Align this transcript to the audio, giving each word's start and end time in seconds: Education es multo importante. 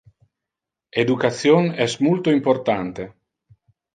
Education 1.03 1.69
es 1.85 1.95
multo 2.07 2.33
importante. 2.39 3.09